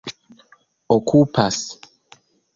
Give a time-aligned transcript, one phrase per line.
[0.95, 1.57] okupas